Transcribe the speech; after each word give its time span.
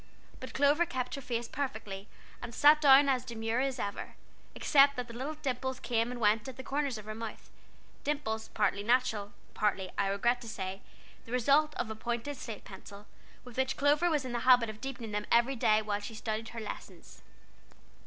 But 0.39 0.55
Clover 0.55 0.87
kept 0.87 1.13
her 1.13 1.21
face 1.21 1.47
perfectly, 1.47 2.07
and 2.41 2.55
sat 2.55 2.81
down 2.81 3.07
as 3.07 3.23
demure 3.23 3.59
as 3.59 3.77
ever, 3.77 4.15
except 4.55 4.95
that 4.95 5.07
the 5.07 5.13
little 5.13 5.35
dimples 5.35 5.79
came 5.79 6.09
and 6.09 6.19
went 6.19 6.47
at 6.47 6.57
the 6.57 6.63
corners 6.63 6.97
of 6.97 7.05
her 7.05 7.13
mouth; 7.13 7.51
dimples, 8.03 8.47
partly 8.47 8.81
natural, 8.81 9.25
and 9.25 9.53
partly, 9.53 9.91
I 9.99 10.07
regret 10.07 10.41
to 10.41 10.49
say, 10.49 10.81
the 11.25 11.31
result 11.31 11.75
of 11.75 11.91
a 11.91 11.95
pointed 11.95 12.35
slate 12.37 12.63
pencil, 12.65 13.05
with 13.43 13.57
which 13.57 13.77
Clover 13.77 14.09
was 14.09 14.25
in 14.25 14.31
the 14.31 14.39
habit 14.39 14.71
of 14.71 14.81
deepening 14.81 15.11
them 15.11 15.27
every 15.31 15.55
day 15.55 15.83
while 15.83 15.99
she 15.99 16.15
studied 16.15 16.49
her 16.49 16.59
lessons. 16.59 17.21